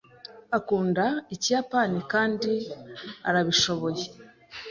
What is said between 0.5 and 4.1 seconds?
Akunda Ikiyapani, kandi arabishoboye.